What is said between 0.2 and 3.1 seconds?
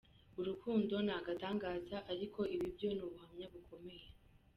Urukundo ni agatangaza ariko ibi byo ni